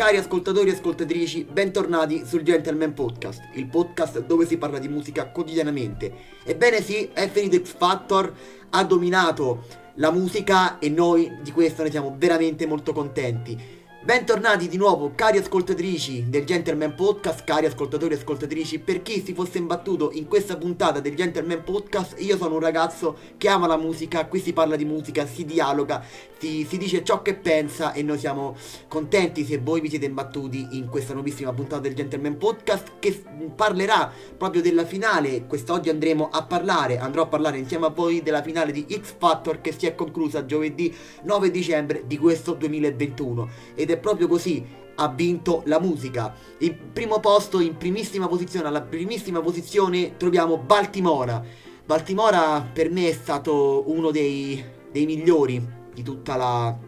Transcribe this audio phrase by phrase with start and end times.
[0.00, 5.28] Cari ascoltatori e ascoltatrici, bentornati sul Gentleman Podcast, il podcast dove si parla di musica
[5.28, 6.10] quotidianamente.
[6.42, 8.32] Ebbene sì, finito X Factor,
[8.70, 9.66] ha dominato
[9.96, 13.79] la musica e noi di questo ne siamo veramente molto contenti.
[14.02, 19.34] Bentornati di nuovo cari ascoltatrici del Gentleman Podcast, cari ascoltatori e ascoltatrici, per chi si
[19.34, 23.76] fosse imbattuto in questa puntata del Gentleman Podcast, io sono un ragazzo che ama la
[23.76, 26.02] musica, qui si parla di musica, si dialoga,
[26.38, 28.56] si, si dice ciò che pensa e noi siamo
[28.88, 33.22] contenti se voi vi siete imbattuti in questa nuovissima puntata del Gentleman Podcast che
[33.54, 38.40] parlerà proprio della finale, quest'oggi andremo a parlare, andrò a parlare insieme a voi della
[38.40, 43.89] finale di X Factor che si è conclusa giovedì 9 dicembre di questo 2021 ed
[43.90, 46.34] ed è proprio così ha vinto la musica.
[46.58, 51.42] Il primo posto, in primissima posizione, alla primissima posizione troviamo Baltimora.
[51.84, 56.78] Baltimora per me è stato uno dei, dei migliori di tutta la,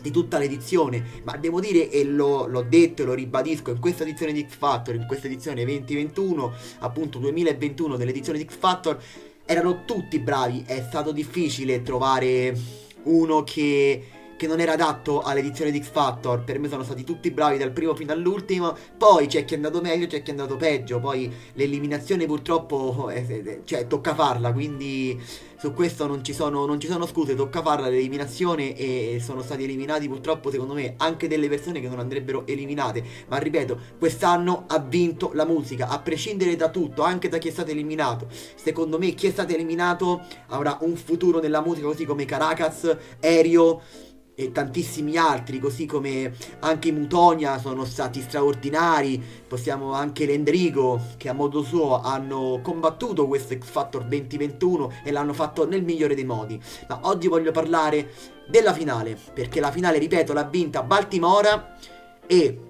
[0.00, 4.02] di tutta l'edizione, ma devo dire, e lo, l'ho detto e lo ribadisco, in questa
[4.04, 8.98] edizione di X Factor, in questa edizione 2021, appunto 2021 dell'edizione di X Factor,
[9.44, 12.56] erano tutti bravi, è stato difficile trovare
[13.04, 16.44] uno che che non era adatto all'edizione di X Factor.
[16.44, 18.74] Per me sono stati tutti bravi dal primo fino all'ultimo.
[18.96, 21.00] Poi c'è chi è andato meglio, c'è chi è andato peggio.
[21.00, 24.52] Poi l'eliminazione purtroppo eh, eh, cioè, tocca farla.
[24.52, 25.20] Quindi
[25.58, 27.34] su questo non ci, sono, non ci sono scuse.
[27.34, 28.76] Tocca farla l'eliminazione.
[28.76, 33.02] E sono stati eliminati purtroppo, secondo me, anche delle persone che non andrebbero eliminate.
[33.26, 35.88] Ma ripeto, quest'anno ha vinto la musica.
[35.88, 38.28] A prescindere da tutto, anche da chi è stato eliminato.
[38.30, 44.06] Secondo me, chi è stato eliminato avrà un futuro nella musica, così come Caracas, Aereo
[44.40, 51.32] e tantissimi altri, così come anche Mutonia sono stati straordinari, possiamo anche l'Endrigo che a
[51.32, 56.60] modo suo hanno combattuto questo X Factor 2021 e l'hanno fatto nel migliore dei modi.
[56.88, 58.12] Ma oggi voglio parlare
[58.46, 61.76] della finale, perché la finale, ripeto, l'ha vinta Baltimora
[62.24, 62.67] e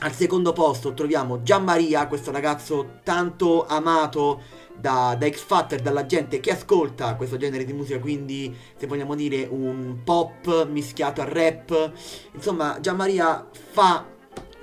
[0.00, 4.42] al secondo posto troviamo Gianmaria, questo ragazzo tanto amato
[4.76, 9.14] da, da, X Factor, dalla gente che ascolta questo genere di musica, quindi se vogliamo
[9.14, 11.92] dire un pop mischiato a rap.
[12.32, 14.12] Insomma, Gianmaria fa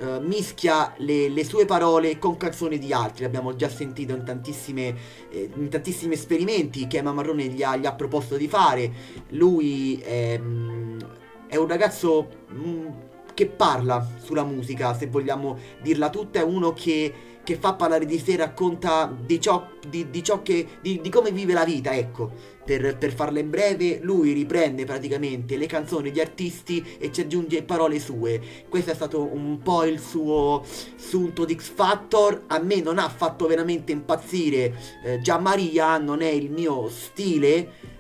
[0.02, 3.22] Uh, mischia le, le, sue parole con canzoni di altri.
[3.22, 4.96] L'abbiamo già sentito in, tantissime,
[5.30, 8.92] eh, in tantissimi esperimenti che Emma Marrone gli ha, gli ha proposto di fare.
[9.30, 11.00] Lui è, mm,
[11.46, 12.88] è un ragazzo mh, mm,
[13.34, 16.40] che parla sulla musica, se vogliamo dirla tutta.
[16.40, 20.68] È uno che che fa parlare di sé, racconta di ciò, di, di ciò che,
[20.82, 22.60] di, di, come vive la vita, ecco.
[22.64, 27.64] Per, per, farla in breve, lui riprende praticamente le canzoni di artisti e ci aggiunge
[27.64, 28.40] parole sue.
[28.70, 30.64] Questo è stato un po' il suo
[30.96, 32.44] sunto di X Factor.
[32.48, 37.91] A me non ha fatto veramente impazzire eh, Gian Maria, non è il mio stile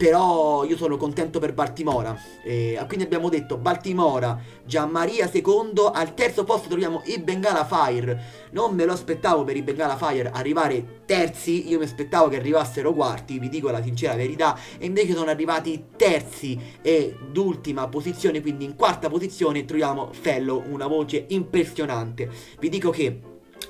[0.00, 2.18] però io sono contento per Baltimora.
[2.42, 8.48] Eh, quindi abbiamo detto Baltimora, Gianmaria secondo, al terzo posto troviamo i Bengala Fire.
[8.52, 12.94] Non me lo aspettavo per i Bengala Fire arrivare terzi, io mi aspettavo che arrivassero
[12.94, 18.64] quarti, vi dico la sincera verità, e invece sono arrivati terzi e d'ultima posizione, quindi
[18.64, 22.26] in quarta posizione troviamo Fellow, una voce impressionante.
[22.58, 23.20] Vi dico che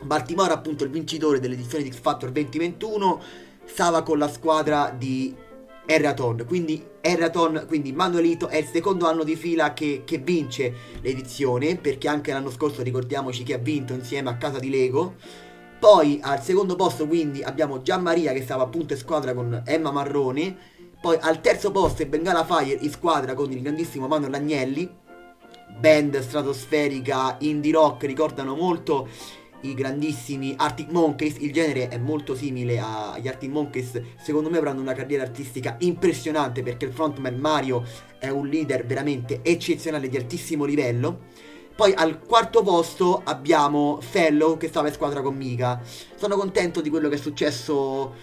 [0.03, 3.21] Baltimora, appunto il vincitore dell'edizione di X Factor 2021,
[3.65, 5.49] stava con la squadra di
[5.87, 6.45] Eraton.
[6.47, 12.09] Quindi Eraton, quindi Manuelito è il secondo anno di fila che, che, vince l'edizione, perché
[12.09, 15.15] anche l'anno scorso ricordiamoci che ha vinto insieme a casa di Lego.
[15.79, 20.57] Poi al secondo posto quindi abbiamo Gianmaria che stava appunto in squadra con Emma Marrone.
[21.01, 24.99] Poi al terzo posto è Bengala Fire in squadra con il grandissimo Manuel Agnelli.
[25.79, 29.09] Band stratosferica, indie rock, ricordano molto
[29.63, 34.81] i grandissimi Arctic Monkeys, il genere è molto simile agli Arctic Monkeys, secondo me avranno
[34.81, 37.85] una carriera artistica impressionante perché il frontman Mario
[38.19, 41.29] è un leader veramente eccezionale di altissimo livello.
[41.75, 45.81] Poi al quarto posto abbiamo Fellow che stava in squadra con Mika.
[46.15, 48.15] Sono contento di quello che è successo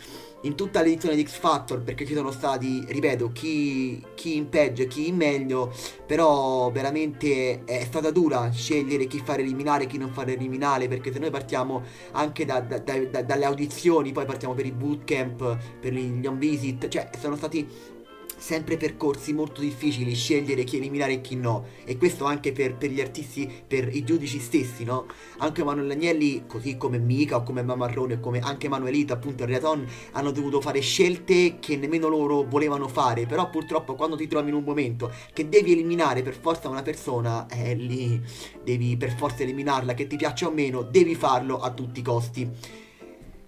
[0.47, 4.83] in tutta l'edizione di X Factor perché ci sono stati, ripeto, chi, chi in peggio
[4.83, 5.73] e chi in meglio,
[6.05, 11.11] però veramente è stata dura scegliere chi fare eliminare e chi non fare eliminare perché
[11.11, 11.83] se noi partiamo
[12.13, 16.87] anche da, da, da, dalle audizioni, poi partiamo per i bootcamp, per gli on visit,
[16.87, 17.95] cioè sono stati
[18.37, 22.91] sempre percorsi molto difficili scegliere chi eliminare e chi no e questo anche per, per
[22.91, 25.07] gli artisti, per i giudici stessi, no?
[25.39, 29.85] Anche Manuel Agnelli, così come Mika o come Mamarrone come anche Manuelita appunto il Riaton
[30.11, 34.55] hanno dovuto fare scelte che nemmeno loro volevano fare, però purtroppo quando ti trovi in
[34.55, 38.21] un momento che devi eliminare per forza una persona, eh, lì
[38.63, 42.85] devi per forza eliminarla, che ti piaccia o meno, devi farlo a tutti i costi.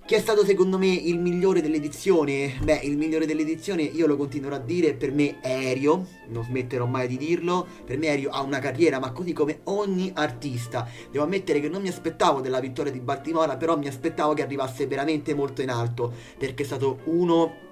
[0.09, 2.57] Chi è stato secondo me il migliore dell'edizione?
[2.63, 6.87] Beh, il migliore dell'edizione io lo continuerò a dire, per me è Aereo, non smetterò
[6.87, 10.89] mai di dirlo, per me Aereo ha una carriera, ma così come ogni artista.
[11.11, 14.87] Devo ammettere che non mi aspettavo della vittoria di Baltimora, però mi aspettavo che arrivasse
[14.87, 17.68] veramente molto in alto, perché è stato uno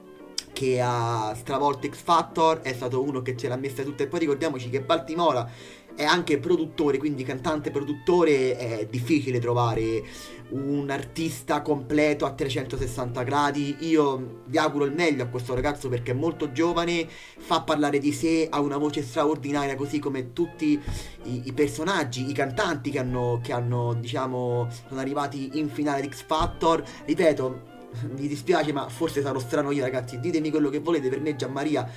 [0.57, 4.21] che ha stravolto X Factor, è stato uno che ce l'ha messa tutta e poi
[4.21, 5.47] ricordiamoci che Baltimora
[5.95, 10.03] è anche produttore, quindi cantante produttore, è difficile trovare
[10.49, 13.75] un artista completo a 360 gradi.
[13.81, 17.07] Io vi auguro il meglio a questo ragazzo perché è molto giovane,
[17.37, 20.79] fa parlare di sé, ha una voce straordinaria, così come tutti
[21.25, 26.09] i, i personaggi, i cantanti che hanno, che hanno, diciamo, sono arrivati in finale di
[26.09, 26.83] X Factor.
[27.05, 27.75] Ripeto,
[28.15, 30.19] mi dispiace, ma forse sarò strano io, ragazzi.
[30.19, 31.09] Ditemi quello che volete.
[31.09, 31.89] Per me, Gianmaria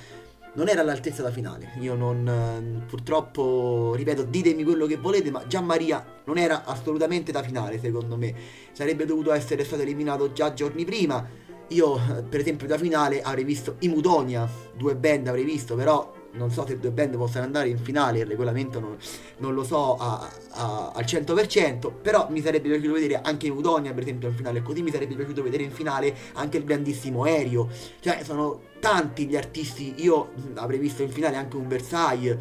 [0.53, 1.73] non era all'altezza da finale.
[1.79, 2.27] Io non.
[2.27, 7.79] Eh, purtroppo, ripeto, ditemi quello che volete, ma Gian Maria non era assolutamente da finale,
[7.79, 8.33] secondo me.
[8.71, 11.25] Sarebbe dovuto essere stato eliminato già giorni prima.
[11.69, 16.51] Io, per esempio, da finale avrei visto i Mudonia, due band avrei visto, però non
[16.51, 18.97] so se due band possano andare in finale, il regolamento non,
[19.37, 24.03] non lo so a, a, al 100%, però mi sarebbe piaciuto vedere anche Udonia per
[24.03, 27.69] esempio in finale, così mi sarebbe piaciuto vedere in finale anche il grandissimo Aereo,
[27.99, 32.37] cioè sono tanti gli artisti, io avrei visto in finale anche un Versailles,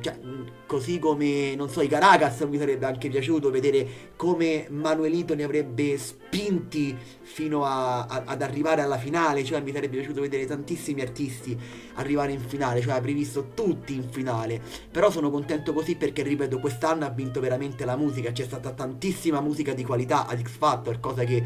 [0.00, 0.18] cioè,
[0.66, 5.98] così come, non so, i Caracas mi sarebbe anche piaciuto vedere come Manuelito ne avrebbe
[5.98, 11.58] spinti fino a, a, ad arrivare alla finale, cioè mi sarebbe piaciuto vedere tantissimi artisti
[11.94, 14.60] arrivare in finale, cioè avrei visto tutti in finale,
[14.90, 19.40] però sono contento così perché, ripeto, quest'anno ha vinto veramente la musica, c'è stata tantissima
[19.40, 21.44] musica di qualità ad X Factor, cosa che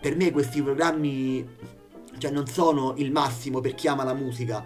[0.00, 1.46] per me questi programmi,
[2.18, 4.64] cioè, non sono il massimo per chi ama la musica,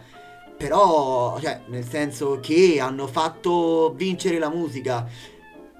[0.56, 5.06] però, cioè, nel senso che hanno fatto vincere la musica.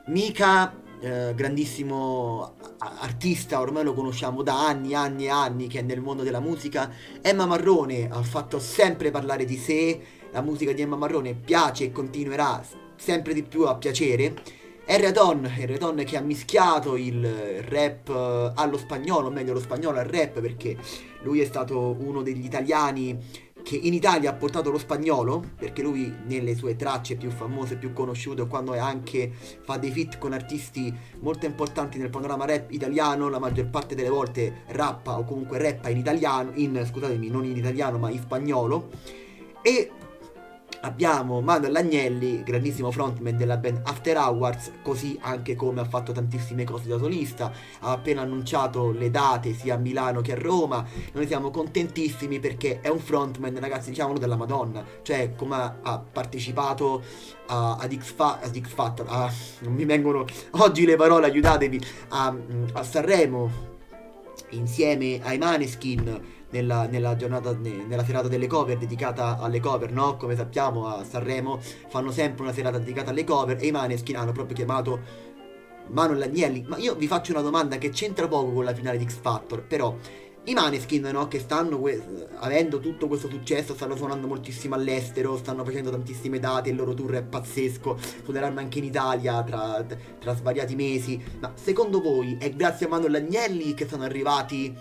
[0.07, 6.01] Mika, eh, grandissimo artista, ormai lo conosciamo da anni, anni e anni che è nel
[6.01, 6.91] mondo della musica.
[7.23, 10.01] Emma Marrone ha fatto sempre parlare di sé,
[10.31, 12.63] la musica di Emma Marrone piace e continuerà
[12.97, 14.35] sempre di più a piacere.
[14.89, 17.27] Erreton, Erreton che ha mischiato il
[17.63, 20.77] rap eh, allo spagnolo, o meglio lo spagnolo al rap perché
[21.23, 26.15] lui è stato uno degli italiani che in Italia ha portato lo spagnolo, perché lui
[26.27, 29.33] nelle sue tracce più famose, più conosciute, quando anche
[29.65, 34.09] fa dei feat con artisti molto importanti nel panorama rap italiano, la maggior parte delle
[34.09, 38.89] volte rappa o comunque rappa in italiano, in, scusatemi, non in italiano ma in spagnolo.
[39.63, 39.91] E
[40.83, 46.65] abbiamo Manuel Agnelli, grandissimo frontman della band After Hours, così anche come ha fatto tantissime
[46.65, 51.27] cose da solista, ha appena annunciato le date sia a Milano che a Roma, noi
[51.27, 57.03] siamo contentissimi perché è un frontman, ragazzi, diciamolo della Madonna, cioè come ha partecipato
[57.47, 61.81] a, ad, X Fa- ad X Factor, a, non mi vengono oggi le parole, aiutatevi,
[62.09, 62.37] a,
[62.73, 63.75] a Sanremo
[64.51, 70.17] insieme ai Maneskin nella, nella, giornata, nella serata delle cover dedicata alle cover, no?
[70.17, 74.33] Come sappiamo a Sanremo fanno sempre una serata dedicata alle cover e i Maneskin hanno
[74.33, 75.01] proprio chiamato
[75.89, 76.65] Manuel Agnelli.
[76.67, 79.63] Ma io vi faccio una domanda che c'entra poco con la finale di X Factor,
[79.63, 79.97] però
[80.49, 85.65] i Maneskin, no, che stanno que- avendo tutto questo successo, stanno suonando moltissimo all'estero, stanno
[85.65, 89.85] facendo tantissime date, il loro tour è pazzesco, suoneranno anche in Italia tra,
[90.21, 91.21] tra svariati mesi.
[91.41, 94.73] Ma secondo voi è grazie a Manuel Agnelli che sono arrivati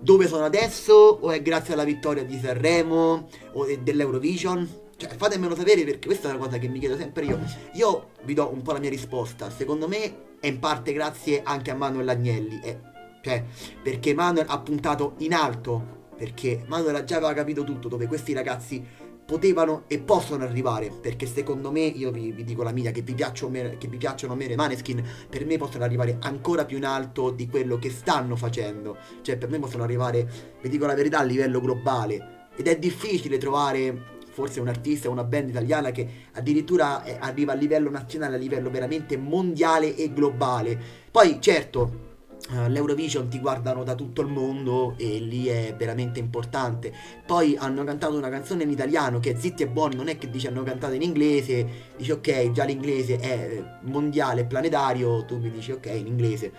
[0.00, 4.68] dove sono adesso o è grazie alla vittoria di Sanremo o dell'Eurovision?
[4.96, 7.38] Cioè, fatemelo sapere perché questa è una cosa che mi chiedo sempre io.
[7.74, 9.50] Io vi do un po' la mia risposta.
[9.50, 12.60] Secondo me è in parte grazie anche a Manuel Agnelli.
[12.62, 12.78] Eh,
[13.22, 13.44] cioè,
[13.82, 15.98] perché Manuel ha puntato in alto.
[16.16, 18.84] Perché Manuel già aveva capito tutto dove questi ragazzi
[19.30, 23.14] potevano e possono arrivare perché secondo me io vi, vi dico la mia che vi,
[23.14, 27.90] piacciono, meno i Maneskin per me possono arrivare ancora più in alto di quello che
[27.90, 28.96] stanno facendo.
[29.22, 30.28] Cioè per me possono arrivare
[30.60, 32.48] vi dico la verità a livello globale.
[32.56, 37.88] Ed è difficile trovare forse un artista una band italiana che addirittura arriva a livello
[37.88, 40.76] nazionale a livello veramente mondiale e globale.
[41.08, 42.09] Poi certo
[42.48, 46.92] L'Eurovision ti guardano da tutto il mondo e lì è veramente importante.
[47.24, 50.30] Poi hanno cantato una canzone in italiano che è Zitti e Buoni, non è che
[50.30, 51.66] dici hanno cantato in inglese,
[51.96, 56.52] dici ok, già l'inglese è mondiale, planetario, tu mi dici ok in inglese.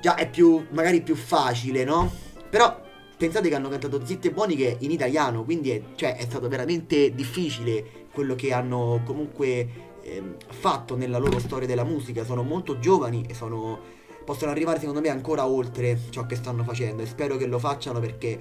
[0.00, 2.10] Già è più, magari più facile, no?
[2.48, 2.80] Però
[3.16, 6.48] pensate che hanno cantato Zitti e Buoni che in italiano, quindi è, cioè, è stato
[6.48, 9.68] veramente difficile quello che hanno comunque
[10.02, 12.24] eh, fatto nella loro storia della musica.
[12.24, 13.96] Sono molto giovani e sono
[14.28, 17.98] possono arrivare secondo me ancora oltre ciò che stanno facendo e spero che lo facciano
[17.98, 18.38] perché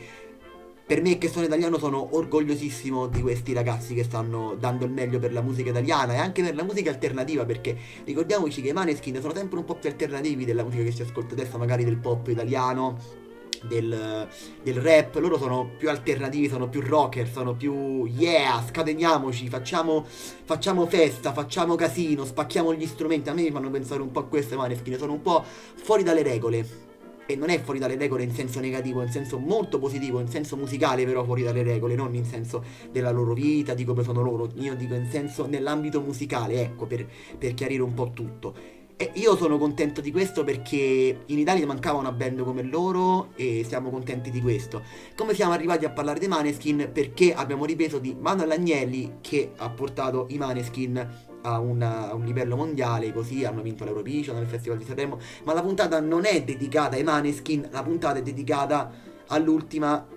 [0.85, 5.17] per me che sono italiano sono orgogliosissimo di questi ragazzi che stanno dando il meglio
[5.17, 9.21] per la musica italiana e anche per la musica alternativa perché ricordiamoci che i Maneskin
[9.21, 12.27] sono sempre un po' più alternativi della musica che si ascolta adesso magari del pop
[12.27, 13.25] italiano
[13.63, 14.27] del,
[14.61, 20.85] del, rap, loro sono più alternativi, sono più rocker, sono più yeah, scateniamoci, facciamo, facciamo
[20.85, 23.29] festa, facciamo casino, spacchiamo gli strumenti.
[23.29, 25.43] A me mi fanno pensare un po' a queste maneskin, sono un po'
[25.75, 26.85] fuori dalle regole.
[27.29, 30.55] E non è fuori dalle regole in senso negativo, in senso molto positivo, in senso
[30.55, 34.49] musicale, però fuori dalle regole, non in senso della loro vita, di come sono loro.
[34.55, 37.05] Io dico in senso nell'ambito musicale, ecco, per,
[37.37, 38.77] per chiarire un po' tutto.
[38.99, 43.63] E io sono contento di questo perché in Italia mancava una band come loro e
[43.63, 44.81] siamo contenti di questo.
[45.15, 46.89] Come siamo arrivati a parlare dei Maneskin?
[46.91, 50.97] Perché abbiamo ripreso di Manuel Agnelli che ha portato i Maneskin
[51.43, 55.53] a, una, a un livello mondiale, così hanno vinto l'Eurovision, il Festival di Sanremo, ma
[55.53, 58.91] la puntata non è dedicata ai Maneskin, la puntata è dedicata
[59.27, 60.07] all'ultima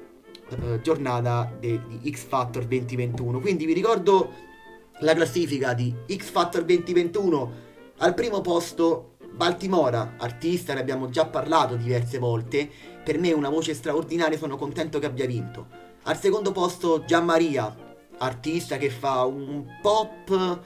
[0.48, 3.40] eh, giornata de, di X Factor 2021.
[3.40, 4.32] Quindi vi ricordo
[5.00, 7.68] la classifica di X Factor 2021
[8.02, 12.68] al primo posto Baltimora, artista, ne abbiamo già parlato diverse volte,
[13.04, 15.66] per me una voce straordinaria, sono contento che abbia vinto.
[16.04, 17.74] Al secondo posto Gianmaria,
[18.18, 20.60] artista che fa un pop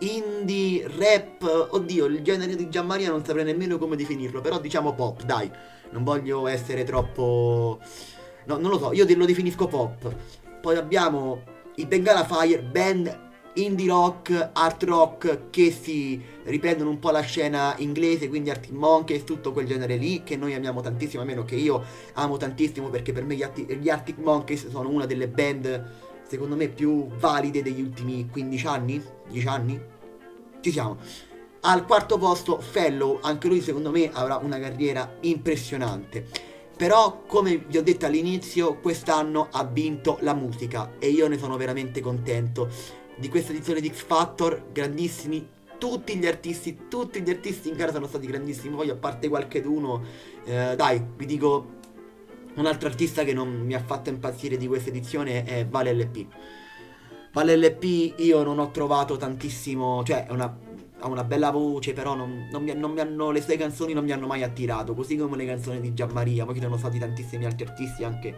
[0.00, 5.22] indie, rap, oddio, il genere di Gianmaria non saprei nemmeno come definirlo, però diciamo pop,
[5.22, 5.50] dai,
[5.90, 7.78] non voglio essere troppo...
[8.46, 10.14] No, non lo so, io lo definisco pop.
[10.60, 11.42] Poi abbiamo
[11.76, 13.23] i Bengala Fire, band
[13.54, 19.24] indie rock, art rock che si riprendono un po' la scena inglese, quindi Arctic Monkeys,
[19.24, 21.82] tutto quel genere lì che noi amiamo tantissimo, a meno che io
[22.14, 26.56] amo tantissimo perché per me gli, Arti- gli Arctic Monkeys sono una delle band secondo
[26.56, 29.80] me più valide degli ultimi 15 anni, 10 anni.
[30.60, 30.96] Ci siamo.
[31.60, 36.26] Al quarto posto Fellow, anche lui secondo me avrà una carriera impressionante.
[36.76, 41.56] Però, come vi ho detto all'inizio, quest'anno ha vinto la musica e io ne sono
[41.56, 42.68] veramente contento
[43.16, 45.48] di questa edizione di X Factor, grandissimi.
[45.78, 48.74] Tutti gli artisti, tutti gli artisti in gara sono stati grandissimi.
[48.74, 50.02] Poi, a parte qualche d'uno,
[50.44, 51.82] eh, dai, vi dico
[52.54, 56.26] un altro artista che non mi ha fatto impazzire di questa edizione è Vale LP.
[57.32, 60.56] Vale LP io non ho trovato tantissimo, cioè una,
[61.00, 64.04] ha una bella voce, però non, non, mi, non, mi, hanno, le sue canzoni non
[64.04, 67.44] mi hanno mai attirato, così come le canzoni di Gianmaria, poi ci sono stati tantissimi
[67.44, 68.36] altri artisti anche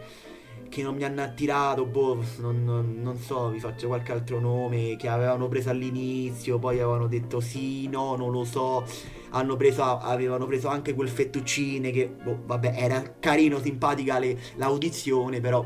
[0.68, 4.96] che non mi hanno attirato, boh, non, non, non, so, vi faccio qualche altro nome
[4.96, 8.84] che avevano preso all'inizio, poi avevano detto sì, no, non lo so,
[9.56, 15.64] preso, avevano preso anche quel fettuccine che, boh, vabbè, era carino, simpatica le, l'audizione, però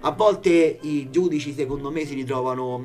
[0.00, 2.84] a volte i giudici secondo me si ritrovano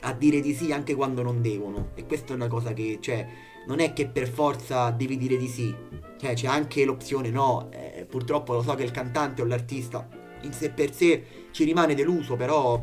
[0.00, 1.90] a dire di sì anche quando non devono.
[1.94, 3.26] E questa è una cosa che, cioè,
[3.66, 5.74] non è che per forza devi dire di sì,
[6.18, 10.52] cioè c'è anche l'opzione no, eh, purtroppo lo so che il cantante o l'artista in
[10.52, 12.82] sé per sé ci rimane deluso, però,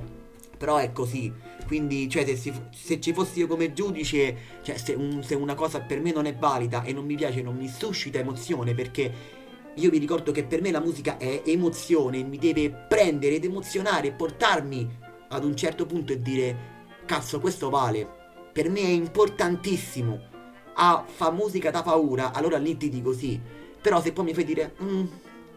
[0.57, 1.31] però è così.
[1.65, 5.55] Quindi, cioè, se, si, se, ci fossi io come giudice, cioè, se, un, se una
[5.55, 9.39] cosa per me non è valida e non mi piace, non mi suscita emozione, perché
[9.75, 14.11] io vi ricordo che per me la musica è emozione, mi deve prendere ed emozionare,
[14.11, 16.57] portarmi ad un certo punto e dire,
[17.05, 18.19] cazzo, questo vale.
[18.51, 20.29] Per me è importantissimo
[20.81, 23.39] ah, fa musica da paura, allora lì ti dico sì.
[23.81, 25.05] Però se poi mi fai dire, mm,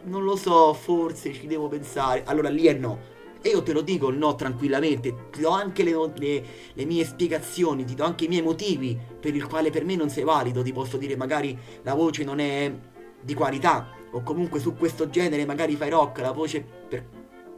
[0.05, 3.13] non lo so, forse ci devo pensare, allora lì è no.
[3.41, 7.85] E io te lo dico no tranquillamente, ti do anche le, le, le, mie spiegazioni,
[7.85, 10.73] ti do anche i miei motivi per il quale per me non sei valido, ti
[10.73, 12.73] posso dire magari la voce non è
[13.21, 17.07] di qualità, o comunque su questo genere magari fai rock, la voce per,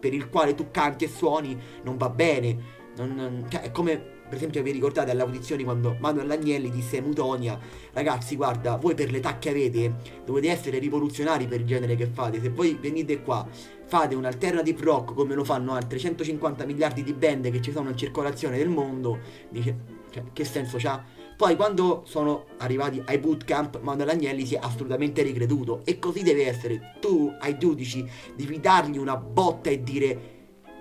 [0.00, 2.58] per il quale tu canti e suoni non va bene,
[2.96, 7.02] non, cioè è come per esempio vi ricordate alle audizioni quando Manuel Agnelli disse a
[7.02, 7.58] Mutonia
[7.92, 12.40] ragazzi guarda voi per l'età che avete dovete essere rivoluzionari per il genere che fate.
[12.40, 13.46] Se voi venite qua
[13.86, 17.90] fate un alternative rock come lo fanno altre 150 miliardi di band che ci sono
[17.90, 19.18] in circolazione nel mondo
[19.48, 19.76] dice
[20.10, 21.02] cioè, che senso c'ha?
[21.36, 25.82] Poi quando sono arrivati ai bootcamp Manuel Agnelli si è assolutamente ricreduto.
[25.84, 26.94] E così deve essere.
[26.98, 30.34] Tu ai giudici devi dargli una botta e dire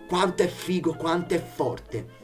[0.07, 2.23] quanto è figo quanto è forte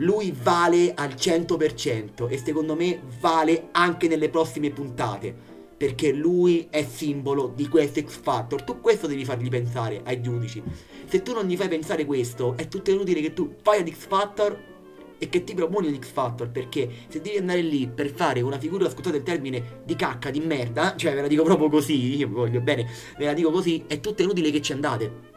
[0.00, 6.84] lui vale al 100% e secondo me vale anche nelle prossime puntate perché lui è
[6.84, 8.62] simbolo di questo X Factor.
[8.62, 10.62] Tu questo devi fargli pensare ai giudici.
[11.06, 14.06] Se tu non gli fai pensare questo, è tutto inutile che tu fai ad X
[14.06, 14.68] Factor
[15.16, 18.58] e che ti proponi ad X Factor perché se devi andare lì per fare una
[18.58, 22.28] figura, scusate il termine, di cacca, di merda, cioè ve la dico proprio così, io
[22.28, 25.29] voglio bene, ve la dico così, è tutto inutile che ci andate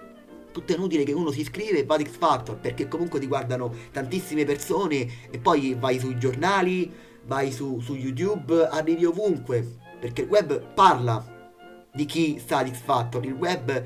[0.54, 3.28] tutto è inutile che uno si iscrive e va ad X Factor perché comunque ti
[3.28, 6.90] guardano tantissime persone e poi vai sui giornali,
[7.26, 11.52] vai su, su YouTube, arrivi ovunque perché il web parla
[11.94, 13.84] di chi sta ad X Factor, il web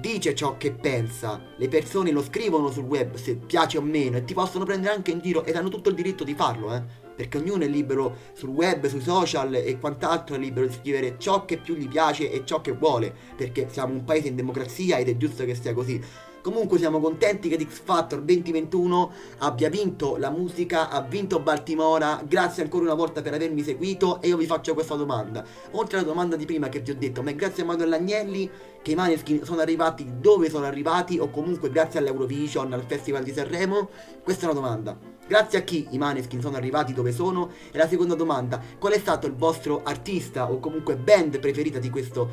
[0.00, 4.24] dice ciò che pensa, le persone lo scrivono sul web se piace o meno e
[4.24, 7.06] ti possono prendere anche in giro ed hanno tutto il diritto di farlo, eh.
[7.18, 11.44] Perché ognuno è libero sul web, sui social e quant'altro è libero di scrivere ciò
[11.44, 15.08] che più gli piace e ciò che vuole, perché siamo un paese in democrazia ed
[15.08, 16.00] è giusto che sia così.
[16.40, 22.22] Comunque siamo contenti che X Factor 2021 abbia vinto la musica, ha vinto Baltimora.
[22.24, 25.44] Grazie ancora una volta per avermi seguito e io vi faccio questa domanda.
[25.72, 28.48] Oltre alla domanda di prima che vi ho detto, ma è grazie a Manuel Agnelli
[28.80, 33.32] che i Maneskin sono arrivati dove sono arrivati o comunque grazie all'Eurovision, al Festival di
[33.32, 33.88] Sanremo?
[34.22, 35.17] Questa è una domanda.
[35.28, 37.50] Grazie a chi i Maneskin sono arrivati dove sono?
[37.70, 41.90] E la seconda domanda, qual è stato il vostro artista o comunque band preferita di
[41.90, 42.30] questo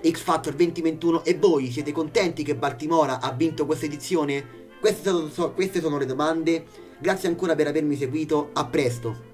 [0.00, 4.62] X Factor 2021 e voi siete contenti che Baltimora ha vinto questa edizione?
[4.80, 6.64] Queste sono, queste sono le domande.
[6.98, 9.33] Grazie ancora per avermi seguito, a presto!